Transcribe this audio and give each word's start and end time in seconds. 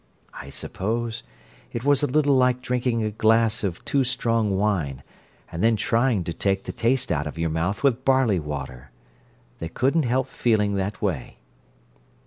I 0.33 0.49
suppose 0.49 1.21
it 1.71 1.85
was 1.85 2.01
a 2.01 2.07
little 2.07 2.35
like 2.35 2.59
drinking 2.59 3.03
a 3.03 3.11
glass 3.11 3.63
of 3.63 3.85
too 3.85 4.03
strong 4.03 4.57
wine 4.57 5.03
and 5.51 5.63
then 5.63 5.75
trying 5.75 6.23
to 6.23 6.33
take 6.33 6.63
the 6.63 6.71
taste 6.71 7.11
out 7.11 7.27
of 7.27 7.37
your 7.37 7.51
mouth 7.51 7.83
with 7.83 8.03
barley 8.03 8.39
water. 8.39 8.89
They 9.59 9.69
couldn't 9.69 10.05
help 10.09 10.27
feeling 10.27 10.73
that 10.73 11.03
way." 11.03 11.37